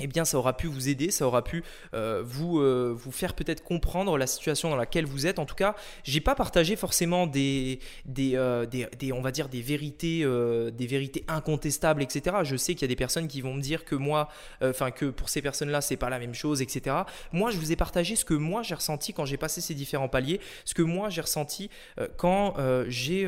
eh 0.00 0.06
bien 0.06 0.24
ça 0.24 0.38
aura 0.38 0.56
pu 0.56 0.66
vous 0.66 0.88
aider, 0.88 1.10
ça 1.10 1.26
aura 1.26 1.44
pu 1.44 1.62
euh, 1.94 2.22
vous, 2.24 2.60
euh, 2.60 2.92
vous 2.96 3.12
faire 3.12 3.34
peut-être 3.34 3.62
comprendre 3.62 4.16
la 4.18 4.26
situation 4.26 4.70
dans 4.70 4.76
laquelle 4.76 5.06
vous 5.06 5.26
êtes. 5.26 5.38
En 5.38 5.46
tout 5.46 5.54
cas, 5.54 5.74
j'ai 6.04 6.20
pas 6.20 6.34
partagé 6.34 6.76
forcément 6.76 7.26
des, 7.26 7.80
euh, 8.18 8.66
on 9.12 9.20
va 9.20 9.30
dire 9.30 9.48
des 9.48 9.62
vérités, 9.62 10.26
incontestables, 11.28 12.02
etc. 12.02 12.36
Je 12.42 12.56
sais 12.56 12.74
qu'il 12.74 12.82
y 12.82 12.84
a 12.84 12.88
des 12.88 12.96
personnes 12.96 13.28
qui 13.28 13.40
vont 13.40 13.54
me 13.54 13.60
dire 13.60 13.84
que 13.84 13.94
moi, 13.94 14.28
enfin 14.62 14.90
que 14.90 15.06
pour 15.06 15.28
ces 15.28 15.42
personnes-là, 15.42 15.80
c'est 15.80 15.96
pas 15.96 16.10
la 16.10 16.18
même 16.18 16.34
chose, 16.34 16.62
etc. 16.62 16.96
Moi, 17.32 17.50
je 17.50 17.58
vous 17.58 17.72
ai 17.72 17.76
partagé 17.76 18.16
ce 18.16 18.24
que 18.24 18.34
moi 18.34 18.62
j'ai 18.62 18.74
ressenti 18.74 19.12
quand 19.12 19.24
j'ai 19.24 19.36
passé 19.36 19.60
ces 19.60 19.74
différents 19.74 20.08
paliers, 20.08 20.40
ce 20.64 20.74
que 20.74 20.82
moi 20.82 21.10
j'ai 21.10 21.20
ressenti 21.20 21.70
quand 22.16 22.54
j'ai, 22.88 23.26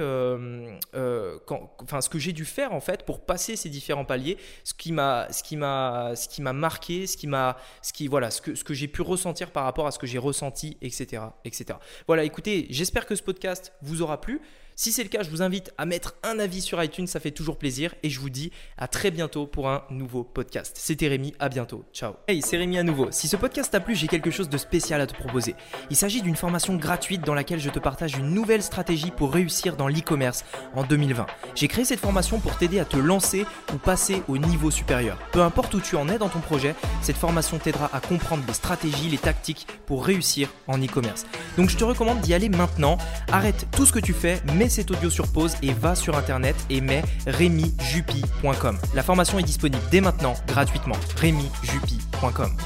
enfin 1.83 2.00
ce 2.00 2.09
que 2.09 2.19
j'ai 2.19 2.33
dû 2.33 2.45
faire 2.45 2.73
en 2.73 2.81
fait 2.81 3.05
pour 3.05 3.21
passer 3.21 3.57
ces 3.57 3.69
différents 3.69 4.05
paliers, 4.05 4.38
ce 4.64 4.75
qui 4.75 4.93
m'a, 4.93 5.29
ce 5.31 5.43
ce 5.43 6.29
qui 6.29 6.43
m'a 6.43 6.52
marqué, 6.62 7.07
ce 7.07 7.16
qui 7.16 7.26
m'a, 7.26 7.59
ce 7.83 7.92
voilà, 8.09 8.31
que, 8.31 8.54
ce 8.54 8.64
que 8.64 8.73
j'ai 8.73 8.88
pu 8.88 9.02
ressentir 9.02 9.50
par 9.50 9.64
rapport 9.64 9.87
à 9.87 9.90
ce 9.90 9.99
que 9.99 10.07
j'ai 10.07 10.19
ressenti, 10.19 10.78
etc., 10.81 11.25
etc. 11.45 11.78
Voilà, 12.07 12.25
écoutez, 12.25 12.66
j'espère 12.71 13.04
que 13.04 13.14
ce 13.14 13.23
podcast 13.23 13.73
vous 13.83 14.00
aura 14.00 14.21
plu. 14.21 14.40
Si 14.82 14.90
c'est 14.90 15.04
le 15.04 15.08
cas, 15.08 15.22
je 15.22 15.30
vous 15.30 15.42
invite 15.42 15.72
à 15.78 15.86
mettre 15.86 16.16
un 16.24 16.40
avis 16.40 16.60
sur 16.60 16.82
iTunes, 16.82 17.06
ça 17.06 17.20
fait 17.20 17.30
toujours 17.30 17.56
plaisir. 17.56 17.94
Et 18.02 18.10
je 18.10 18.18
vous 18.18 18.30
dis 18.30 18.50
à 18.76 18.88
très 18.88 19.12
bientôt 19.12 19.46
pour 19.46 19.68
un 19.68 19.84
nouveau 19.90 20.24
podcast. 20.24 20.76
C'était 20.76 21.06
Rémi, 21.06 21.34
à 21.38 21.48
bientôt. 21.48 21.84
Ciao. 21.92 22.14
Hey, 22.26 22.42
c'est 22.42 22.56
Rémi 22.56 22.78
à 22.78 22.82
nouveau. 22.82 23.06
Si 23.12 23.28
ce 23.28 23.36
podcast 23.36 23.70
t'a 23.70 23.78
plu, 23.78 23.94
j'ai 23.94 24.08
quelque 24.08 24.32
chose 24.32 24.48
de 24.48 24.58
spécial 24.58 25.00
à 25.00 25.06
te 25.06 25.14
proposer. 25.14 25.54
Il 25.90 25.94
s'agit 25.94 26.20
d'une 26.20 26.34
formation 26.34 26.74
gratuite 26.74 27.20
dans 27.20 27.32
laquelle 27.32 27.60
je 27.60 27.70
te 27.70 27.78
partage 27.78 28.16
une 28.16 28.30
nouvelle 28.30 28.60
stratégie 28.60 29.12
pour 29.12 29.32
réussir 29.32 29.76
dans 29.76 29.86
l'e-commerce 29.86 30.44
en 30.74 30.82
2020. 30.82 31.28
J'ai 31.54 31.68
créé 31.68 31.84
cette 31.84 32.00
formation 32.00 32.40
pour 32.40 32.58
t'aider 32.58 32.80
à 32.80 32.84
te 32.84 32.96
lancer 32.96 33.46
ou 33.72 33.76
passer 33.76 34.24
au 34.26 34.36
niveau 34.36 34.72
supérieur. 34.72 35.16
Peu 35.30 35.42
importe 35.42 35.74
où 35.74 35.80
tu 35.80 35.94
en 35.94 36.08
es 36.08 36.18
dans 36.18 36.28
ton 36.28 36.40
projet, 36.40 36.74
cette 37.02 37.18
formation 37.18 37.60
t'aidera 37.60 37.88
à 37.92 38.00
comprendre 38.00 38.42
les 38.48 38.54
stratégies, 38.54 39.10
les 39.10 39.18
tactiques 39.18 39.68
pour 39.86 40.04
réussir 40.04 40.48
en 40.66 40.76
e-commerce. 40.82 41.24
Donc 41.56 41.70
je 41.70 41.76
te 41.76 41.84
recommande 41.84 42.20
d'y 42.20 42.34
aller 42.34 42.48
maintenant. 42.48 42.98
Arrête 43.30 43.68
tout 43.70 43.86
ce 43.86 43.92
que 43.92 44.00
tu 44.00 44.12
fais, 44.12 44.42
mets 44.56 44.72
cet 44.73 44.91
audio 44.91 45.11
sur 45.11 45.29
pause 45.29 45.55
et 45.62 45.73
va 45.73 45.95
sur 45.95 46.17
internet 46.17 46.57
et 46.71 46.81
mets 46.81 47.02
remyjupi.com. 47.26 48.79
La 48.95 49.02
formation 49.02 49.38
est 49.38 49.45
disponible 49.45 49.83
dès 49.91 50.00
maintenant 50.00 50.35
gratuitement. 50.49 50.97
remyjupi.com. 51.21 52.57